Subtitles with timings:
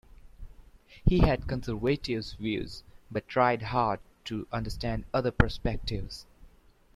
[1.05, 6.25] He had conservative views but tried hard to understand other perspectives.